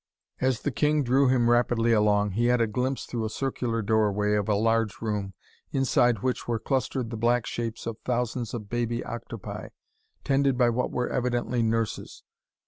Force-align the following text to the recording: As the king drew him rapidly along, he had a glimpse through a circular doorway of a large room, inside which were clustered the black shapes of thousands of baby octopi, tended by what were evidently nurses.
As 0.39 0.61
the 0.61 0.71
king 0.71 1.03
drew 1.03 1.27
him 1.27 1.47
rapidly 1.47 1.91
along, 1.91 2.31
he 2.31 2.47
had 2.47 2.59
a 2.59 2.65
glimpse 2.65 3.05
through 3.05 3.23
a 3.23 3.29
circular 3.29 3.83
doorway 3.83 4.33
of 4.33 4.49
a 4.49 4.55
large 4.55 4.99
room, 4.99 5.35
inside 5.71 6.23
which 6.23 6.47
were 6.47 6.57
clustered 6.57 7.11
the 7.11 7.17
black 7.17 7.45
shapes 7.45 7.85
of 7.85 7.99
thousands 7.99 8.55
of 8.55 8.67
baby 8.67 9.03
octopi, 9.03 9.67
tended 10.23 10.57
by 10.57 10.71
what 10.71 10.89
were 10.89 11.09
evidently 11.09 11.61
nurses. 11.61 12.23